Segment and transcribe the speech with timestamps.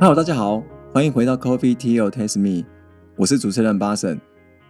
[0.00, 2.64] Hello，大家好，欢迎回到 Coffee Tea or Taste Me，
[3.16, 4.18] 我是主持人巴神。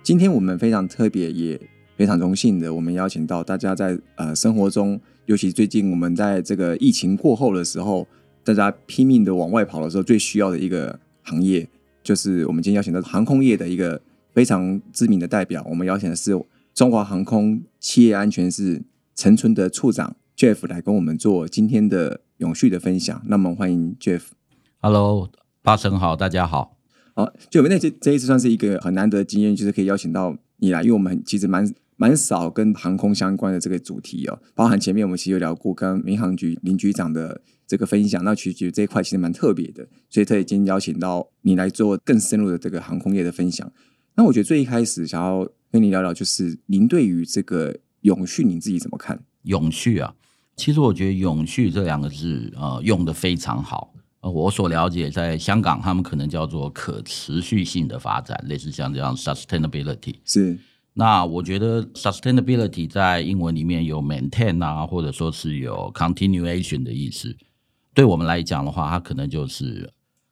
[0.03, 1.57] 今天我们非常特别，也
[1.97, 8.09] 非常荣幸的，我们邀请到大家在呃生活中，尤其最近我们在这个疫情过后的时候，
[8.43, 11.69] 大家拼命的往外跑的时候，最需要的一个行业，
[12.03, 14.03] 就是我们今天邀请到航空业的一个
[14.33, 15.65] 非常知名的代表。
[15.71, 16.37] 我们邀请的是
[16.75, 18.83] 中华航空企业安全室
[19.15, 23.23] 陈春的处长 Jeff 来跟我们做今天的永续的分享。
[23.29, 24.23] 那么欢迎 Jeff。
[24.83, 25.31] Hello，
[25.61, 26.79] 八神好，大家好。
[27.15, 43.71] 好，就我们那这这一次算是一个很难得的经验，就是可以邀请到你来，因为我们其实蛮蛮少跟航空相关的这个主题哦，包含前面我们其实有聊过跟民航局林局长的这个分享，那其实这一块其实蛮特别的，所以特意今天邀请到你来做更深入的这个航空业的分享。
[44.15, 49.23] 那我觉得最一开始想要跟你聊聊，就是您对于这个永续，你自己怎么看？
[49.43, 50.15] 永续啊，
[50.57, 53.93] 其实我觉得“永续”这两个字，呃，用的非常好。
[54.23, 60.17] 呃，我所了解，在香港，他们可能叫做可持续性的发展，类似像这样 sustainability。
[60.25, 60.59] 是，
[60.93, 67.35] 那我觉得 sustainability 在英文里面有 maintain 啊，或者说是有 continuation 的意思。
[67.95, 69.91] 对我们来讲的话，它可能就是，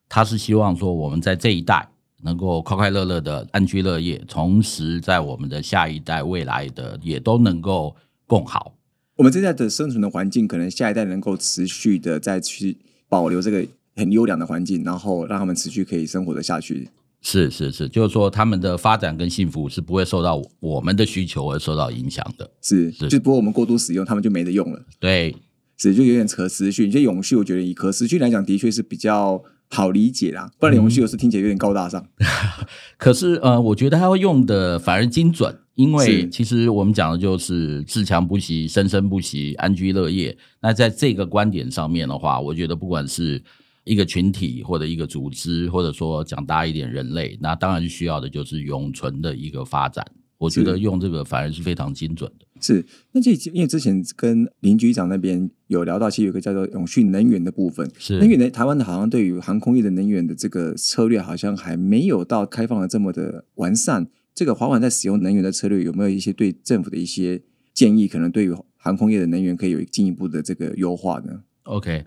[0.09, 1.89] 它是希望说我们在这一代
[2.23, 8.75] 能够快快乐乐的安居乐业，同时在我们的下一代、未来的也都能够更好。
[9.17, 12.77] 我们这代的生存的环境，可能下一代能够持续的再去
[13.09, 13.67] 保留这个
[13.99, 16.89] 很优良的环境，然后让他们持续可以生活的下去。
[17.21, 22.49] 是是是，就是说他们的发展跟幸福是不会受到我们的需求而受到影响的。
[22.63, 24.81] 是，是就不过我们过度使用，他们就没得用了。
[25.01, 25.35] 对，
[25.77, 26.89] 是，就有点可持续。
[26.89, 30.49] 这永续，我觉得以可持续来讲，的确是比较好理解啦。
[30.61, 32.07] 不然永续有时听起来有点高大上。
[32.97, 40.39] 可是呃，我觉得他会用的反而精准，因为其实我们讲的就是自强不息、生生不息、安居乐业。
[40.61, 43.43] 那在这个观点上面的话，我觉得不管是
[43.89, 50.05] 一个群体或者一个组织，或者说讲大一点人类，那当然需要的就是永存的一个发展。
[50.37, 52.47] 我觉得用这个反而是非常精准的。
[52.61, 57.91] 是，那这因为之前跟林局长那边有聊到，其实有一个叫做永续能源的部分。
[57.99, 64.09] 是能源的台湾的好像对于航空业的能源的这个策略，好像还没有到开放的这么的完善。
[64.33, 67.43] 这个华晚在使用能源的策略，有没有一些对政府的一些
[67.75, 68.07] 建议？
[68.07, 72.05] 可能对于航空业的能源可以有进一步的这个优化呢？OK，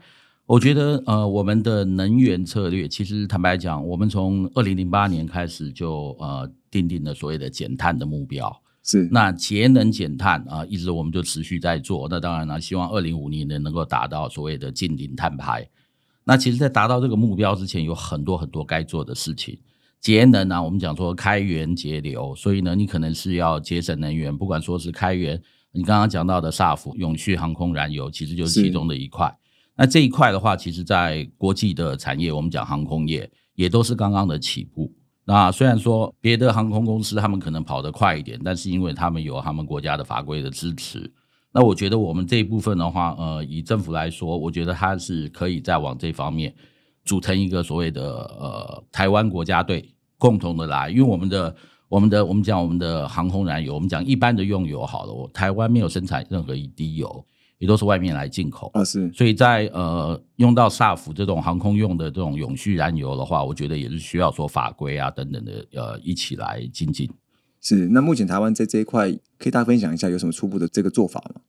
[0.52, 8.54] 我觉得呃，我们的能源策略其实坦白讲，我们从二零零八年开始就呃定定了所谓的减碳的目标。
[8.84, 12.06] 是，那节能减碳啊、一直我们就持续在做。
[12.10, 15.66] 那当然了，希望二零五零年能够达到所谓的近零碳排。
[16.26, 19.58] 那其实，在达到这个目标之前，有很多很多该做的事情。
[20.02, 25.42] 节能啊，我们讲说开源节流，所以呢，你可能是要节省能源，不管说是开源，
[25.72, 29.34] 你刚刚讲到的 SAF 永续航空燃油，其实就是是其中的一块。
[29.76, 34.92] 那这一块的话，其实在国际的产业，我们讲航空业，也都是刚刚的起步。
[35.24, 41.12] 那虽然说别的航空公司他们可能跑得快一点，但是因为他们有他们国家的法规的支持，
[41.54, 46.54] 那我觉得我们这一部分的话，呃，以政府来说，我觉得它是可以再往这方面
[47.06, 51.56] 组成一个所谓的呃台湾国家队，共同的来，因为我们的
[51.88, 57.26] 我们的我们讲我们的航空燃油，我们讲一般的用油好了，台湾没有生产任何一滴油，
[57.62, 58.72] 也都是外面来进口。
[58.74, 67.08] 啊，是所以在呃用到萨福这种航空用的这种永续燃油的话，我觉得也是需要说法规啊等等的呃一起来精进。
[67.62, 67.88] 是。
[67.90, 71.42] 那目前台湾在这一块，可以大家分享一下有什么初步的这个做法吗？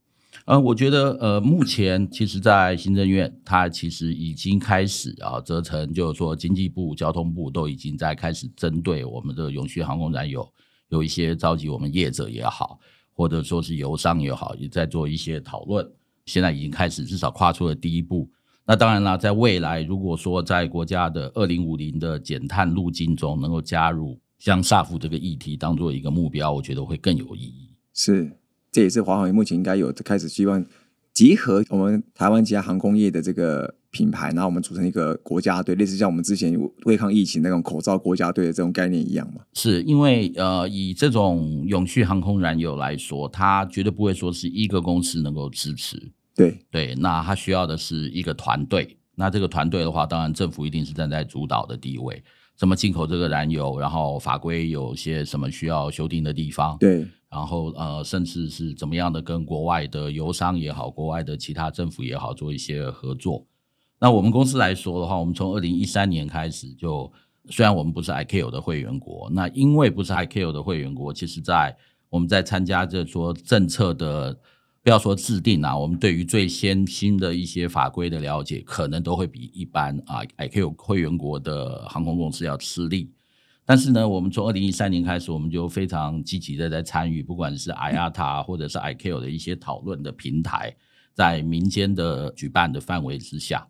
[0.44, 10.46] 呃，我觉得呃，目前其实，在行政院，它其实已经开始啊，责成就是说，经济部、交通部都已经在开始针对我们的永续航空燃油，
[10.88, 12.80] 有一些召集我们业者也好，
[13.14, 15.88] 或者说是油商也好，也在做一些讨论。
[16.27, 18.31] 现在已经开始，至少跨出了第一步。
[18.65, 27.71] 那当然啦，在未来，如果说在国家的二零五零的减碳路径中，能够加入像 SAF 这个议题当做一个目标，我觉得会更有意义。
[27.93, 28.31] 是，
[28.71, 30.65] 这也是华航目前应该有开始希望
[31.12, 39.42] 集合我们台湾其他航空业的这个品牌，然后我们组成一个国家队，类似像我们之前对抗疫情那种口罩国家队的这种概念一样嘛？
[39.53, 46.10] 是因为呃，以这种永续航空燃油来说，它绝对不会说是一个公司能够支持。
[46.34, 48.97] 对，对，那它需要的是一个团队。
[49.15, 52.24] 那这个团队的话，当然政府一定是站在主导的地位。
[52.57, 63.45] 怎么进口这个燃油，然后法规有些什么需要修订的地方，对，然后呃，甚至是怎么样的跟国外的油商也好，国外的其他政府也好做一些合作。
[63.99, 67.10] 那我们公司来说的话，我们从二零一三年开始就，
[67.51, 71.77] 虽然我们不是 ICAO 的会员国，那因为不是 ICAO 的会员国，其实在
[72.10, 74.37] 我们在参加这说政策的
[74.82, 83.12] 不要说制定啊，我们对于最先新的一些法规的了解，可能都会比一般啊 IQ 会员国的航空公司要吃力。
[83.64, 90.74] 但是呢，我们从二零一三年开始，我们就非常积极的在参与，不管是 IATA 或者是 IQ 的一些讨论的平台，
[91.14, 93.64] 在民间的举办的范围之下，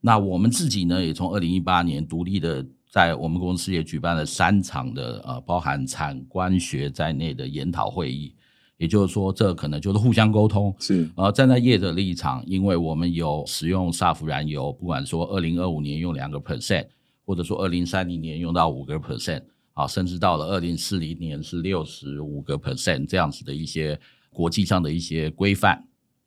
[0.00, 8.34] 那我们自己呢，也从二零一八年独立的，在我们公司也举办了三场的呃，包含产官学在内的研讨会议。
[8.76, 10.74] 也就是说，这可能就是互相沟通。
[10.78, 16.86] 是，呃，站在业者立场，因为我们有使用 SAF 燃油，不管说二零二五年用两个 percent。
[17.26, 19.42] 或者说，二零三零年用到五个 percent
[19.72, 23.98] 啊，甚至到了二零四零年是六十五个 percent 这样子的一些
[24.28, 25.82] 国际上的一些规范。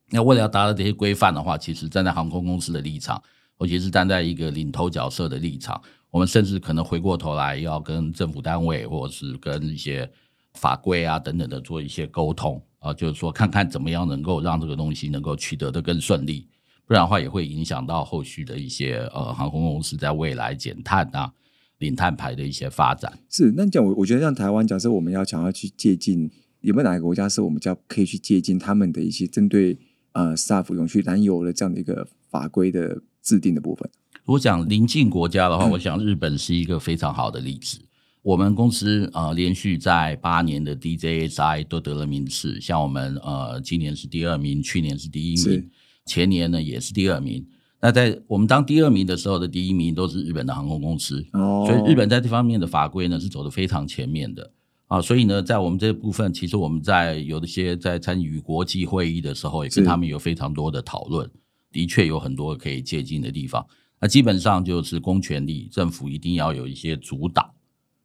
[0.09, 3.21] 那为了要达到这些规范的话，其实站在航空公司的立场，
[3.59, 5.79] 尤其是站在一个领头角色的立场，
[6.09, 10.09] 我们甚至可能回过头来要跟政府单位或者是跟一些
[10.57, 16.47] 法规啊等等的做一些沟通啊，就是说看看怎么样能够让这个东西能够取得的更顺利。
[16.85, 21.31] 不然的话，也会影响到后续的一些呃航空公司在未来减碳啊、
[21.79, 23.19] 零碳排的一些发展。
[23.29, 26.29] 是那讲我我觉得像台湾，假设我们要想要去借鉴，
[26.61, 29.77] 有没有哪个国家是我们叫可以去借鉴他们的一些针对
[30.13, 33.89] 呃 SAF 永续燃油的这样的一个法规的制定的部分？
[34.23, 37.79] 如果讲邻近国家的话，我想日本是一个非常好的例子。
[38.27, 45.69] 我们公司呃连续在八年的 DJSI 都得了名次，像我们呃今年是第二名，去年是第一名。
[46.05, 47.45] 前年呢也是第二名，
[47.81, 54.51] 那在我们当第二名的时候的第一名都是日本的航空公司，所以日本在这方面的法规呢是走的非常前面的。
[54.87, 61.29] 啊，所以呢在我们这部分，其实我们在有一些在参与国际会议的时候，也跟他们有非常多的讨论，
[61.71, 63.65] 的确有很多可以借鉴的地方。
[64.01, 67.53] 那基本上就是公权力，政府一定要有一些主导，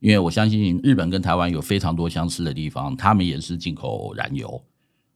[0.03, 4.61] 因为我相信日本跟台湾有非常多相似的地方，他们也是进口燃油，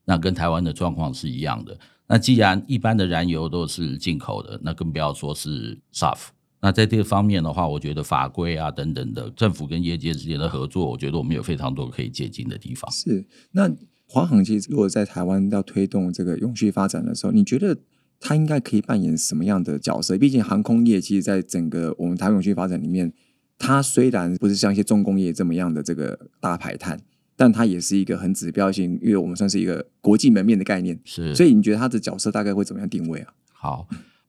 [0.04, 1.76] 那跟台湾的状况是一样的。
[2.06, 6.28] 那既然一般的燃油都是进口的，那更不要说是 SAF。
[6.60, 12.88] 那在这个方面的话，我觉得法规啊等等的，政府跟业界之间的合作，我觉得我们有非常多可以接近的地方。
[12.92, 13.26] 是。
[13.50, 13.68] 那
[14.06, 17.76] 华航其实如果在台湾要推动这个永续发展的时候，你觉得
[18.20, 20.16] 它应该可以扮演什么样的角色？
[20.16, 23.12] 毕竟航空业其实在整个我们台湾永续发展里面，
[23.58, 27.00] 它虽然不是像一些重工业这么样的这个大排碳。
[27.38, 31.34] 但它也是一个很指标性，因为我们算是一个国际门面的概念，是。
[31.34, 33.34] 所以你觉得它的角色大概会怎么样定位啊？
[33.52, 33.86] 好，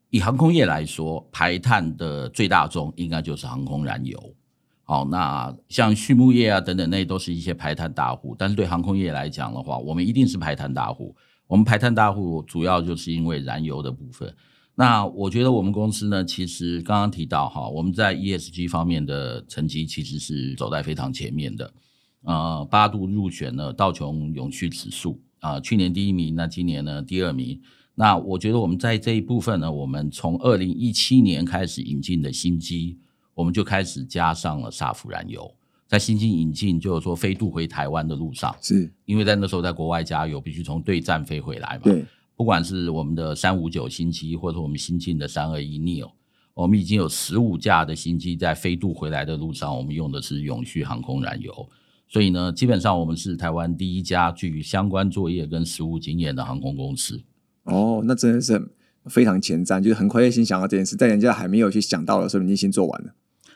[0.10, 4.36] 以航空业来说，排碳的最大宗应该就是航空燃油。
[4.84, 8.36] 好，那像畜牧业啊等等，那都是一些排碳大户。
[8.38, 11.16] 但是对航空业来讲的话，我们一定是排碳大户。
[11.48, 14.36] 我们排碳大户主要就是因为燃油的部分。
[14.80, 21.74] 那我觉得我们公司呢，其实刚刚提到哈，我们在 ESG 方面的成绩其实是走在非常前面的。
[22.22, 27.60] 呃，八度入选了道琼永续指数啊，去年第一名，那今年呢第二名。
[27.96, 33.00] 那我觉得我们在这一部分呢，我们从二零一七年开始引进的新机，
[33.34, 35.52] 我们就开始加上了沙弗燃油，
[35.88, 41.82] 在新机引进就是说飞渡回台湾的路上，是因为在那时候在国外加油必须从对站飞回来嘛。
[41.86, 42.06] 对，
[42.38, 46.12] 不管是我们的三五九新机，或者我们新进的三二一 neo，
[46.54, 51.70] 我们已经有十五架的新机在飞渡回来的路上，我们用的是永续航空燃油。
[52.08, 57.22] 所以呢，基本上我们是台湾第一家具相关作业跟实务经验的航空公司。
[57.64, 58.72] 哦，那真的是
[59.06, 63.16] 非常前瞻，就是很快先想到这件事，在人家还没有去想到的时候，你已经做完了。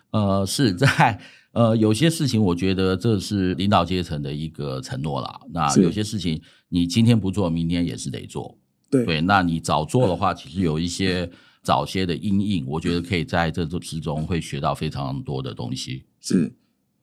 [0.09, 1.21] 呃，是在
[1.53, 5.39] 呃有些事情，我觉得这是领导阶层的一个承诺啦。
[5.53, 8.57] 那有些事情你今天不做，明天也是得做。
[8.91, 11.27] 对对，那你早做的话，其实有一些
[11.63, 16.03] 早些的阴影，我觉得可以在这之中会学到非常多的东西。
[16.19, 16.53] 是。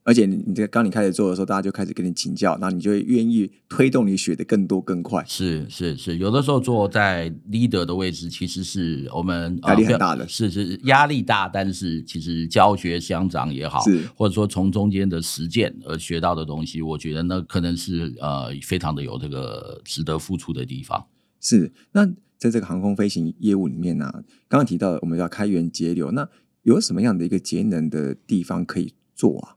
[0.05, 5.23] 而且你这刚你开始做的时候，大家就开始跟你请教，那你就会愿意推动你学的更多更快。
[5.27, 21.05] 是是是，有的时候做在 leader 的位置，其实是我们压力很大的，是是压力大，但是其实教学相长也好，是或者说从中间的实践而学到的东西，我觉得那可能是呃非常的有这个值得付出的地方。
[21.41, 24.11] 是那在这个航空飞行业务里面呢，
[24.49, 26.29] 刚刚提到我们要开源节流，那
[26.63, 29.57] 有什么样的一个节能的地方可以做啊？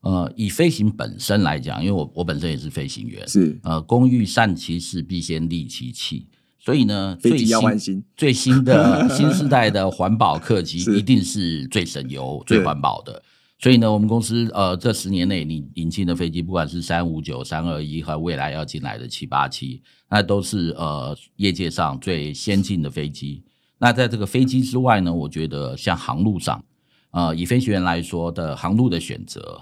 [0.00, 13.22] 呃，以飞行本身来讲，因为我我本身也是飞行员，是呃，工欲善其事，必先利其器，所以呢，飞机要换新，最新的 新时代的环保客机一定是最省油、最环保的。
[13.58, 23.42] 所以呢，我们公司呃，这十年内你引进的飞机，不管是三五九、三二一和未来要进来的七八七，那都是呃业界上最先进的飞机。
[23.78, 26.64] 那在这个飞机之外呢，我觉得像航路上，
[27.10, 29.60] 呃，以飞行员来说的航路的选择。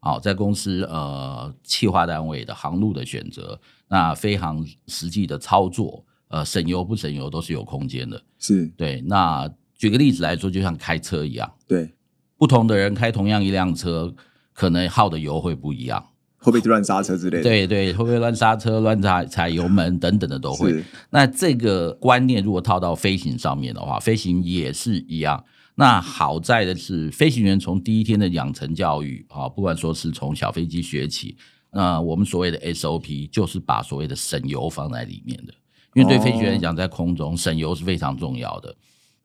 [0.00, 8.22] 好，在公司呃企划单位的航路的选择，那飞航实际的操作，呃省油不省油都是有空间的。
[8.38, 11.92] 是对，那举个例子来说，就像开车一样，对，
[12.38, 14.14] 不同的人开同样一辆车，
[14.52, 16.10] 可能耗的油会不一样。
[16.38, 17.42] 会不会乱刹车之类的？
[17.42, 20.84] 对对，会不会乱刹车、乱踩踩油门等等的都会。
[21.10, 25.44] 那这个观念如果套到飞行上面的话，飞行也是一样。
[25.74, 31.36] 那好在的是，飞行员从第一天的养成教育啊，不管说是从小飞机学起，
[31.72, 35.52] 那我们所谓的 SOP 就是把所谓的省油放在里面的，
[35.94, 38.72] 因为对飞行员来讲，在空中省油是非常重要的。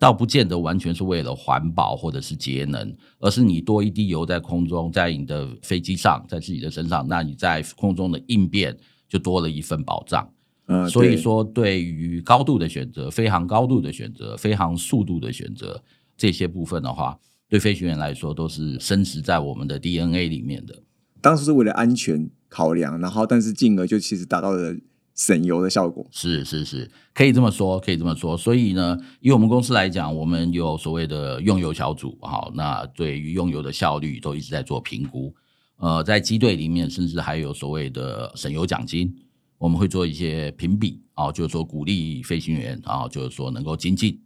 [0.01, 8.75] 倒不见得完全是为了环保或者是节能，而是你多一滴油在空中，在你的飞机上，在自己的身上，那你在空中的应变
[9.07, 10.27] 就多了一份保障。
[10.65, 15.83] 嗯，所以说，对于高度的选择、飞行高度的选择、飞行速度的选择
[16.17, 20.81] 这些部分的话，对飞行员来说都是深植在我们的 DNA 里面的。
[21.21, 24.75] 当时是为了安全考量，然后但是进而就其实达到了。
[25.21, 28.35] 省油的效果是是是，可以这么说，可以这么说。
[28.35, 35.31] 所以呢，以我们公司来讲，我们有所谓的用油小组，好，那对于用油的效率都一直在做评估。
[35.77, 39.13] 呃，在机队里面，甚至还有所谓的省油奖金，
[39.59, 44.19] 我们会做一些评比，啊，就是说鼓励飞行员，啊，就是说能够精进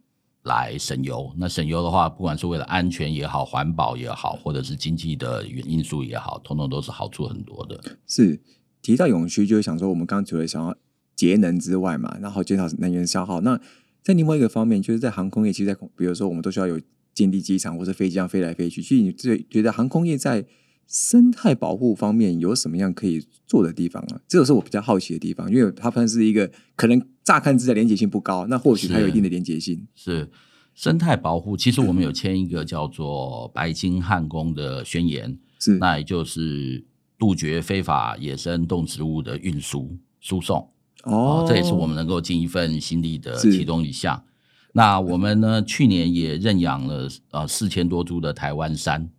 [0.43, 1.29] 来省油。
[1.37, 7.77] 那省油的话，不管是为了安全也好，环保也好，或者是经济的原因素也好，通通都是好处很多的。
[8.07, 8.41] 是
[8.81, 10.73] 提到永续，就是想说，我们刚除了想要。
[11.15, 13.41] 节能之外嘛，然后减少能源消耗。
[13.41, 13.59] 那
[14.03, 16.79] 在另外一个方面，就是在航空业，其实，在比如说我们都需要有
[17.13, 18.81] 建立机场或者飞机上飞来飞去。
[18.81, 20.45] 其实你最觉得航空业在
[20.87, 24.21] 生态保护方面有什么样可以做的地方啊？
[24.27, 29.87] 这个是我比较好奇的地方，因为它算是一个可能乍看之下连接性不高，那或许它有一定的连接性。
[29.95, 30.29] 是
[30.75, 36.85] 生态保护，其实我们有签一个叫做白金汉宫的宣言，是那也就是
[37.17, 40.69] 杜绝非法野生动植物的运输输送。
[41.05, 44.23] 哦，这也是我们能够尽一份心力的其中一项。
[44.73, 49.09] 那我们呢，去年也认养了呃四千多株的台湾山。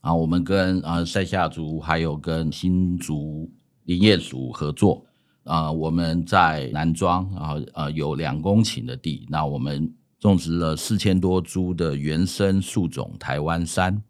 [0.00, 3.50] 啊，我们跟啊塞夏族还有跟新竹
[3.84, 5.04] 林业署合作。
[5.44, 14.02] 啊，我们在南庄啊呃有两公顷的地，那我们种植了四千多株的原生树种台湾山。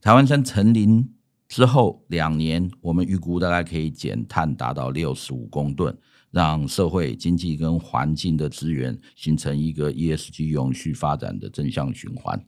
[0.00, 1.08] 台湾山成林
[1.48, 5.96] 之后两年，我们预估大概可以减碳达到六十五公吨。
[6.32, 12.38] 让社会经济跟环境的资源形成一个 ESG 永续发展的正向循环。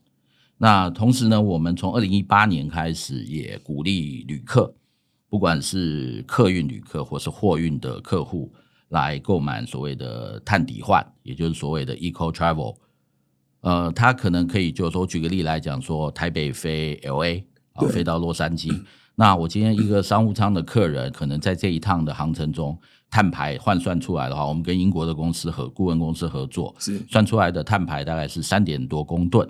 [0.58, 4.74] 那同时呢，我们从二零一八年开始也鼓励旅客，
[5.30, 8.52] 不管是客运旅客或是货运的客户，
[8.88, 12.76] 来购买所谓的碳抵换，也就是所谓的 Eco Travel。
[13.60, 17.42] 呃，他可能可以就是说，举个例来讲，说台北飞 LA
[17.78, 18.76] 啊，飞到洛杉矶。
[19.14, 22.78] 那我今天一个商务舱的客人，可能在这一趟的航程中。
[23.10, 29.48] 碳排换算出来的话，我们跟英国的公司和顾问公司合作，是算出来的碳排大概是三点多公吨。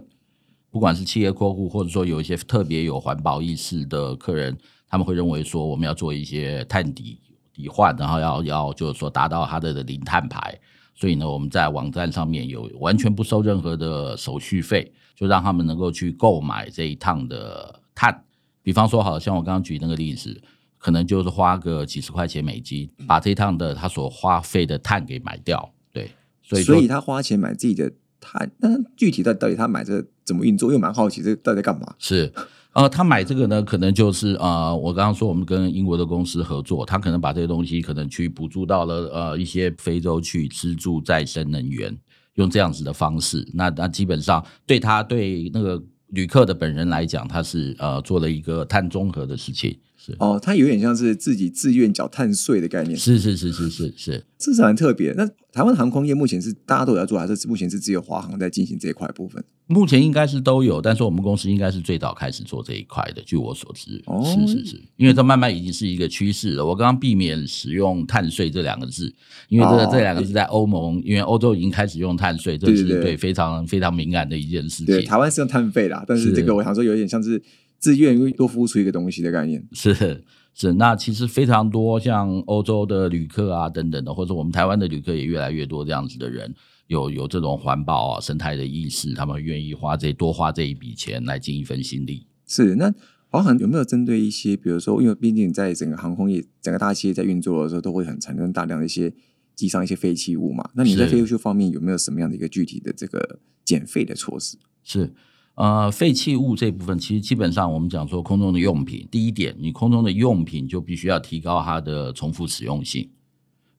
[0.71, 4.57] 不管是企业客户，或者说有一些特别有环保意识的客人，
[4.89, 7.19] 他们会认为说我们要做一些碳抵
[7.53, 10.57] 抵换，然后要要就是说达到它的零碳排。
[10.95, 18.25] 所以呢，我们在网站上面有完全不收任何的手续费，就让他们能够去购买这一趟的碳。
[18.62, 20.40] 比方说，好像我刚刚举那个例子。
[20.81, 26.09] 可能就是花个几十块钱美金，把这一趟的他所花费的碳给买掉，对，
[26.40, 30.73] 所以所以他花钱买自己的碳，那具体到到底他买这个怎么运作？
[30.73, 31.97] 又蛮好奇，这到底在干嘛？
[31.99, 32.33] 是，
[32.75, 41.99] 呃，他买这个呢，可能就是呃，我刚刚说我们跟英国的公司合作，他可能把这些东西可能去补助到了呃一些非洲去资助再生能源，
[42.35, 49.79] 用这样子的方式，那那基本上对他对那个旅客的本人来讲，他是呃做了一个碳中和的事情。
[50.19, 52.97] 哦，它有点像是自己自愿缴碳税的概念。
[52.97, 55.12] 是是是是是是，这是很特别。
[55.12, 59.43] 那台湾航空业目前是大家都有在做，还是目前是只有华航在进行这一块部分？
[59.67, 63.21] 目前应该是都有，但是我们公司应该是最早开始做这一块的。
[63.27, 66.65] 据我所知，哦，是是是，因为这慢慢已经是一个趋势了。
[66.65, 69.12] 我刚刚避免使用碳税这两个字，
[69.50, 74.87] 因为这个这两个字在欧盟，因为欧洲已经开始用碳税，这是对非常非常敏感的一件事情。
[74.87, 77.43] 对，台湾是用碳费啦，但是这个我想说有点像是。
[77.79, 86.53] 自愿多付出一个东西的概念是是，那其实非常多，像欧洲的旅客啊等等的，或者我们台湾的旅客也越来越多这样子的人，
[86.89, 92.27] 有有这种环保啊生态的意识，他们愿意花这多花这一笔钱来尽一份心力。
[92.45, 92.93] 是那
[93.29, 99.13] 华航有没有针对一些，比如说，因为毕竟在整个航空业、整个大企业在运作的时候，都会很产生大量的一些
[99.55, 100.69] 机上一些废弃物嘛？
[100.75, 104.59] 那你在废弃物方面有没有什么样的一个具体的这个减废的措施？
[104.83, 105.15] 是。
[105.59, 113.11] 呃，废弃物这部分其实基本上我们讲说空中的用品，第一点，你空中的用品就必须要提高它的重复使用性，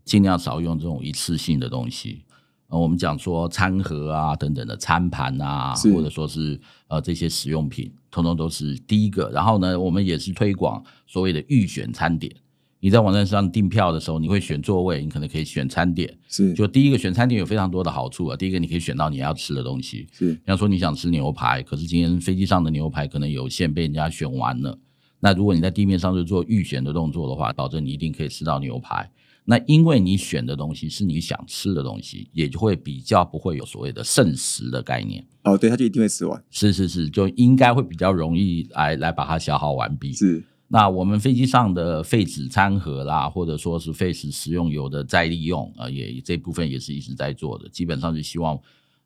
[0.04, 2.26] 尽量少用这种一次性的东西。
[2.68, 6.60] 呃，我们讲说餐盒啊等等的餐盘啊，或者说是
[6.90, 9.30] 呃这些使用品，通通都是第一个。
[9.30, 12.36] 然后呢，我们也是推广所谓的预选餐点。
[12.82, 16.18] 你在网站上订票的时候，你会选座位，你可能可以选餐点。
[16.28, 18.38] 是就第一个选餐点有非常多的好处啊。
[18.38, 20.08] 第一个，你可以选到你要吃的东西。
[20.12, 24.80] 是比方说你想吃牛排，可是今天飞机上的牛排可能有限，被人家选完了。
[25.20, 29.12] 那如果你在地面上就做预选的动作的话，保证你一定可以吃到牛排。
[29.44, 35.26] 那因为你选的东西是你想吃的东西，也就会比较不会有所谓的剩食的概念。
[35.44, 36.42] 哦，对，他就一定会吃完。
[36.52, 40.14] 是是是，就应该会比较容易来来把它消耗完毕。
[40.14, 48.60] 是那我们飞机上的废纸餐盒啦，或者说是废纸食用油的再利用，呃，也这部分也是一直在做的，基本上是希望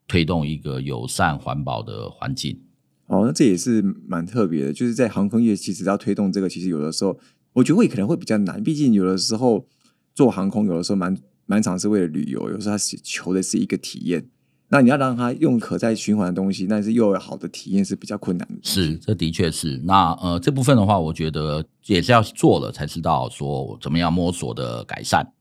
[0.06, 2.60] 推动一个友善环保的环境。
[3.06, 7.18] 哦，那这也是蛮特别的，就是在航空业，其实要推动这个，其实有的时候
[7.54, 9.66] 我觉得会可能会比较难，毕竟有的时候
[10.14, 11.16] 做航空，有的时候蛮
[11.46, 14.28] 蛮常是为了旅游，有时候他求的是一个体验。
[14.74, 18.54] 那你要让他用可再循环的东西，但是又有好的体验是比较困难的。
[18.60, 19.80] 是，这的确是。
[19.84, 25.32] 那呃，这部分的话，我觉得也是要做了才知道说怎么样摸索的改善。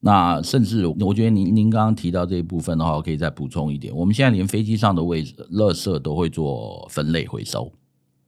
[0.00, 3.94] 那甚至我觉得您您刚刚提到这一部分的话，我可以再补充一点。
[3.94, 7.70] 我们现在连飞机上的位置垃圾都会做分类回收。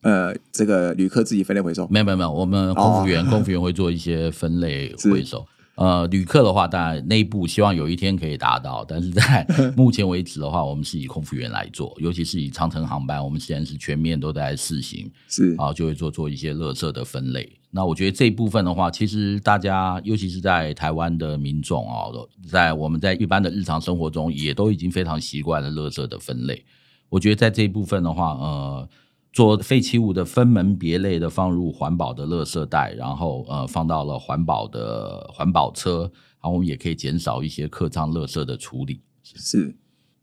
[0.02, 5.43] 呃，这个旅客自己分类回收，没有没有没有，我们空服员、空服员会做一些分类回收。
[5.81, 17.51] 呃，旅客的话，当然内部希望有一天可以达到，但是在目前为止的话，我们是以空服员来做，尤其是以长城航班，我们现在是全面都在试行，是啊，就会做做一些垃圾的分类。
[17.71, 26.63] 那我觉得这一部分的话，其实大家，尤其是在台湾的民众哦，在我们在一般的日常生活中，也都已经非常习惯了垃圾的分类。
[27.09, 28.89] 我觉得在这一部分的话，呃。
[29.33, 36.11] 做废弃物的分门别类的放入环保的垃圾袋，然后呃放到了环保的环保车，
[36.43, 39.03] 然后我们也可以减少一些客舱垃圾的处理。
[39.23, 39.77] 是，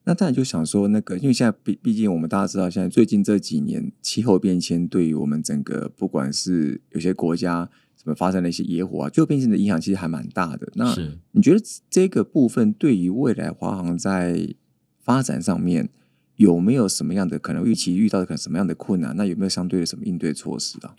[0.04, 10.70] 那当然就想说那个，因为现在毕毕竟我们大家知道，现在最近这几年气候变迁对于我们整个不管是有些国家什么发生了一些野火啊，气候变成的影响其实还蛮大的。
[10.76, 14.54] 那是你觉得这个部分对于未来华航在
[15.00, 15.89] 发展上面？
[16.38, 19.15] 有没有什么样的可能预期遇到的可能什么样的困难？
[19.15, 20.95] 那有没有相对的什么应对措施啊？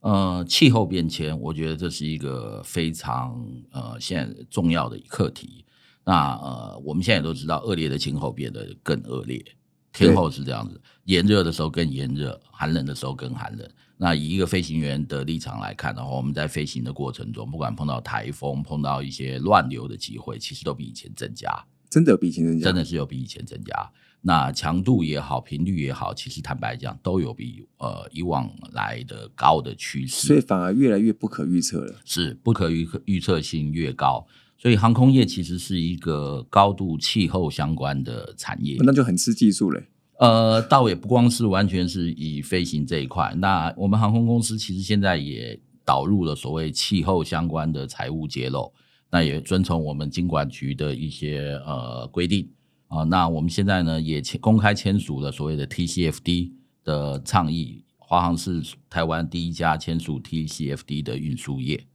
[0.00, 5.64] 呃，气候变迁，我觉得这是一个非常呃现在重要的课题。
[6.04, 9.44] 那呃，我们现在都知道，恶劣的气候变得更恶劣，
[9.92, 13.68] 天候是这样子，炎热的时候更炎热，寒冷的时候更寒冷。
[13.96, 21.50] 那以一个飞行员的立场来看的话，我们在飞行的过程中，不管碰到台风、碰到一些乱流的机会，其实都比以前增加，
[21.90, 23.74] 真的比以前增加，真的是有比以前增加。
[24.26, 31.94] 那强度也好，频率也好，其实坦白讲，都有比呃以往来的高的趋势，所以反而越来越不可预测了。
[32.04, 34.26] 是不可预预测性越高，
[34.58, 39.84] 所以航空业其实是一个高度气候相关的产业，那就很吃技术嘞。
[40.18, 48.72] 呃，倒也不光是完全是以飞行这一块，那我们航空公司其实现在也导入了所谓气候相关的财务揭露，
[49.08, 52.50] 那也遵从我们经管局的一些呃规定。
[52.88, 56.52] 啊，那我们现在呢也签公开签署了所谓的 TCFD
[56.84, 61.86] 的倡议，华航是台湾第一家签署 TCFD 的运输业。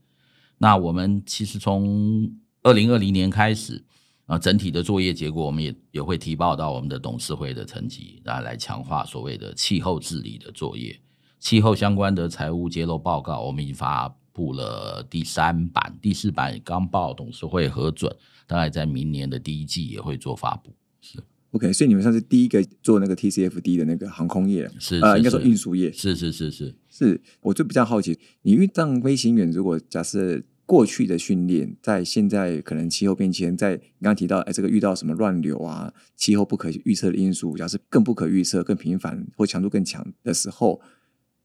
[0.58, 2.30] 那我们其实从
[2.62, 3.84] 二零二零年开始，
[4.26, 11.00] 啊，整体的作业结果我们也也会提报到我们的董事会的层级，来来强化所谓的气候治理的作业。
[11.40, 18.14] 气候相关的财务揭露报告，我们已经发布了第三版，第四版刚报董事会核准，
[18.46, 20.72] 大概在明年的第一季也会做发布。
[21.00, 21.18] 是
[21.50, 25.92] OK，所以你们算是第一个做那个 TCFD 的那个航空业，是呃，应该说运输业。
[25.92, 40.80] 是是是是是，我就比较好奇，你遇到飞行员，如果假设过去的训练，在现在可能气候变迁，在你刚刚提到，哎，这个遇到什么乱流啊，气候不可预测的因素，假设更不可预测、更频繁或强度更强的时候，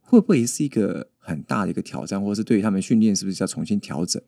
[0.09, 4.21] 会不会是一个很大的一个挑战，或者是对于他们训练是不是要重新调整？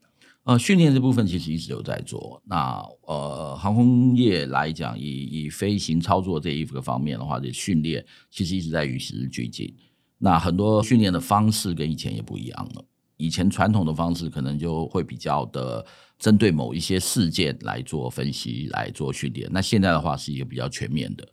[0.43, 2.41] 呃，训练这部分其实一直有在做。
[2.45, 9.73] 那呃，航空业来讲，以以飞行操作这一个方面的话，这训练其实一直在与时俱进。
[10.17, 12.85] 那很多训练的方式跟以前也不一样了。
[13.17, 15.85] 以前传统的方式可能就会比较的
[16.17, 19.49] 针对某一些事件来做分析、来做训练。
[19.51, 21.27] 那现在的话是一个比较全面的。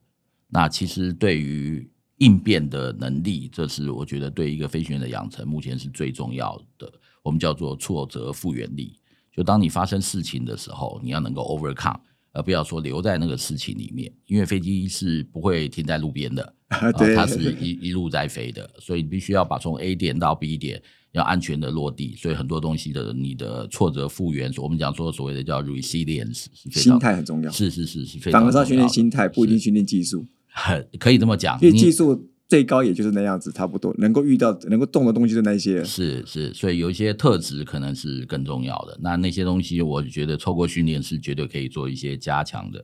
[0.49, 6.91] 那其实对于应变的能力，这是我觉得对一个飞行员的养成，目前是最重要的。
[7.23, 8.99] 我们叫做挫折复原力，
[9.35, 11.99] 就当你发生事情的时候，你要能够 overcome，
[12.33, 20.81] 而不要说留在那个事情里面，因为飞机是不会停在路边的，啊它是一一路在飞的，所以你必须要把从 A 点到 B 点
[21.13, 30.27] 要安全的落地，所以很多东西的你的挫折复原，我们讲说所谓的叫 resilience 是非常心态很重要，是是是是非常反而是要训练心态，不一定训练技术。
[30.57, 35.85] 很可以这么讲，因为技术最高也就是那样子，差不多能够遇到、能够动的东西就那些。
[35.85, 38.99] 是是，所以有一些特质可能是更重要的。
[39.03, 42.83] 那那些东西，我觉得透过训练是绝对可以做一些加强的。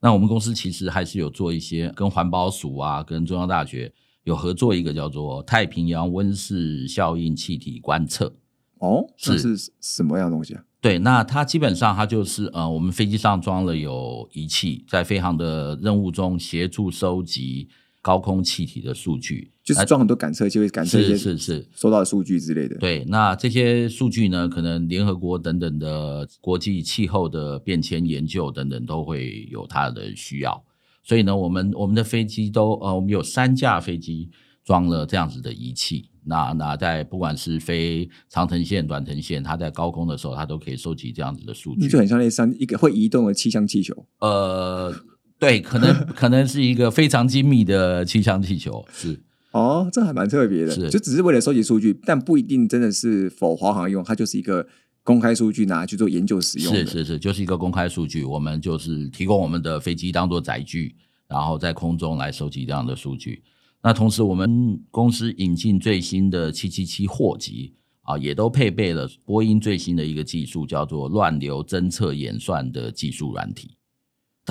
[0.00, 3.92] 那我们公司其实还是有做一些跟环保署啊、跟中央大学
[4.24, 8.34] 有合作，一个叫做太平洋温室效应气体观测。
[8.80, 10.64] 哦，这是是什么样的东西啊？
[10.82, 17.68] 对，那它基本上它就是呃，我们飞机上装了有仪器，在飞行的任务中协助收集
[18.00, 22.76] 高空气体的数据，就是装很多感测器，会感测一些是是是，收到的数据之类的。
[22.78, 30.64] 对，那这些数据呢，可能联合国等等的国际气候的变迁研究等等都会有它的需要。
[31.04, 34.30] 所以呢，我们我们的飞机都呃，我们有三架飞机
[34.64, 36.08] 装了这样子的仪器。
[36.24, 41.88] 那那在不管是飞长程线、短程线，它在高空的时候，它都可以收集这样子的数据。
[41.88, 44.06] 就很像那三一个会移动的气象气球。
[44.20, 44.94] 呃，
[45.38, 54.66] 对，可能 可能是一个非常精密的气象气球，是哦，这还蛮特别的，是就只是为了收集数据，但不一定真的是否华航用，它就是一个
[55.02, 56.72] 公开数据拿去做研究使用。
[56.72, 60.94] 是是是，就是一个公开数据，我们就是提供我们的飞机当做载具，
[61.28, 63.42] 然后在空中来收集这样的数据。
[63.82, 73.76] 那同时，我们公司引进最新的七七七货机啊，也都配备了波音最新的一个技术，叫做乱流侦测演算的技术软体。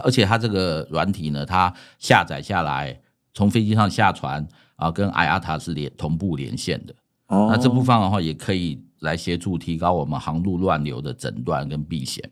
[0.04, 3.02] 而且它这个软体呢，它下载下来，
[3.34, 6.94] 从飞机上下船啊，跟 IATA 是连同步连线的。
[7.28, 12.30] 哦，那这部分的话，也可以来协助提高我们航路乱流的诊断跟避险。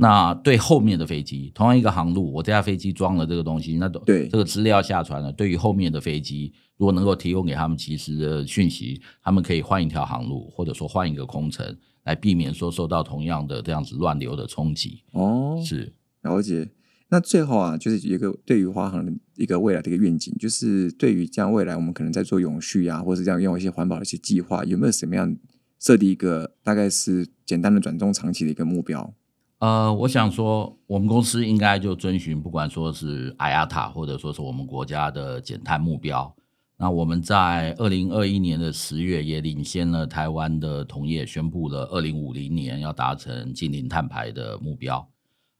[0.00, 5.32] 那对后面的飞机，同样一个航路，我这架飞机装了这个东西，那都对这个资料下传了。
[5.32, 15.02] 对于后面的飞机，如果能够提供给他们及时的讯息，他们可以换一条航路，或者说换一个空程，来避免说受到同样的这样子乱流的冲击。
[15.14, 16.70] 哦，是，了解。
[17.10, 25.36] 那最后啊，就是有一个对于华航的一个未来的一个愿景，就是对于这样未来我们可能在做永续啊，或者是这样用一些环保的一些计划，有没有什么样
[25.80, 29.12] 设定一个大概是简单的转中长期的一个目标？
[29.58, 36.32] 呃，我想说，我们公司应该就遵循，不管说是 IATA 或者说是我们国家的减碳目标。
[36.76, 45.08] 那我们在二零二一年的十月也领先了台湾的同业，宣布了二零五零年要达成近零碳排的目标。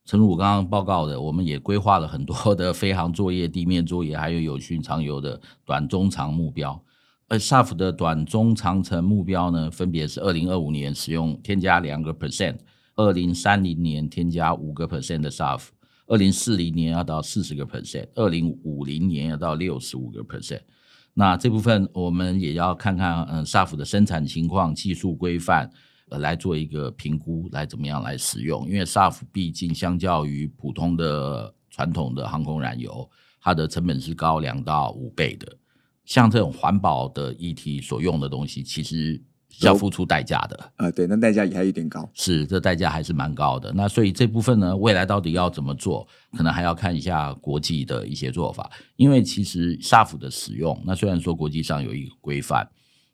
[0.05, 6.81] 诚如我刚刚报告的，我们也规划了很多的飞航作业、地面作业，还有有训长游的短、中、长目标。
[7.27, 12.59] 而 SAF 的短、中、长程目标呢，分别是二零二五年使用添加两个 percent，
[12.99, 15.69] 二零三零年添加五个 percent 的 SAF，
[16.07, 20.61] 二零四零年要到四十个 percent，二零五零年要到六十五个 percent。
[21.15, 25.71] 那这部分我们也要看看，嗯，SAF 的生产情况、技术规范。
[26.11, 28.67] 呃，来做一个评估，来怎么样来使用？
[28.67, 33.07] 因为 SAF 毕竟相较于普通的传统的航空燃油，
[33.43, 35.47] 它的成本是高两到五倍的。
[36.07, 39.23] 像这种环保的议题所用的东西，其实
[39.61, 40.73] 要付出代价的。
[40.77, 42.09] 啊、对，那代价也还有点高。
[42.15, 43.73] 是，这代价还是蛮高的。
[43.73, 48.71] 那所以这部分呢，未来到底要怎么做，可能还要看一下国际的一些做法。
[48.97, 52.69] 因为其实 SAF 的使用，那虽然说国际上有一个规范。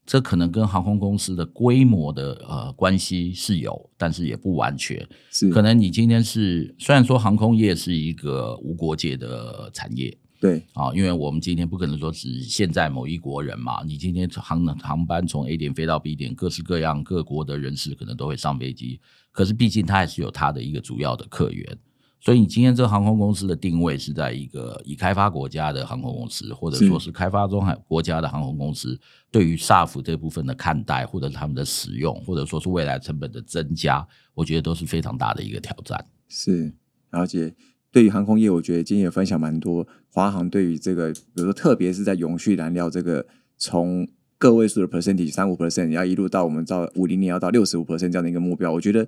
[0.06, 5.02] 这可能跟航空公司的规模的呃关系是有，但是也不完全。
[5.30, 13.82] 是，可能你今天是虽然说航空业是一个无国界的产业对，啊，因为我们今天不可能说只现在某一国人嘛。
[13.82, 19.00] 你今天航航班从 A 点飞到 B 点，各式各样各国的人士可能都会上飞机，
[19.32, 21.78] 可是毕竟它还是有它的一个主要的客源。
[22.20, 36.06] 所以你今天这个航空公司的定位是在一个已开发国家的航空公司，或者说是开发中海国家的航空公司，对于 SAF 这部分的看待，或者他们的使用，或者说是未来成本的增加，我觉得都是非常大的一个挑战。
[36.28, 36.74] 是，
[37.12, 37.54] 了解。
[37.94, 43.24] 对于航空业，我觉得今天也分享蛮多华航对于这个，比如说特别是在永续燃料这个，
[43.56, 44.04] 从
[44.36, 49.06] 个位数的 percentage 三五 percent，要一路到我们到五零年要到六十五 percent 这样的一个目标，我觉得。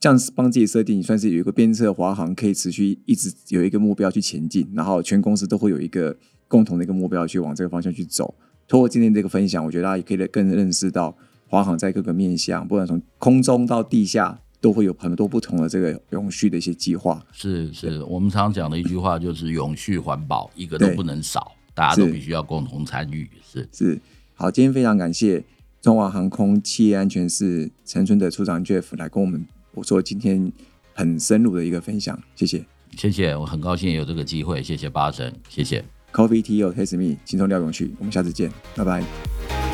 [0.00, 8.32] 这样帮自己设定，算是有一个鞭策华航可以持续一直有一个目标去前进，然后全公司都会有一个共同的一个目标去往这个方向去走。
[8.68, 11.16] 通过今天这个分享，我觉得大家也可以更认识到
[11.48, 17.24] 华航在各个面向，不管从空中到地下，都会有很多不同的这个永续的一些计划。
[17.32, 23.28] 是是，我们常常讲的一句话就是永续环保，一个都不能少，大家都必须要共同参与。
[23.42, 24.00] 是是，
[24.34, 25.44] 好，今天非常感谢
[25.80, 29.46] 中华航空企业安全室陈春的处长 Jeff 来跟我们。
[29.74, 30.52] 我做今天
[30.92, 32.64] 很深入的一个分享，谢谢，
[32.96, 35.84] 谢谢，我很高兴有这个机会，谢谢八神，谢谢。
[36.12, 37.94] Coffee Tea or Taste Me，轻松聊永续。
[37.98, 39.67] 我们下次见，拜拜。